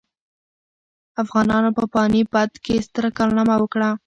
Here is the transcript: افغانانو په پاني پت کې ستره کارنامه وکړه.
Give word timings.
افغانانو 1.23 1.69
په 1.77 1.83
پاني 1.93 2.21
پت 2.31 2.51
کې 2.63 2.75
ستره 2.85 3.09
کارنامه 3.17 3.55
وکړه. 3.59 3.89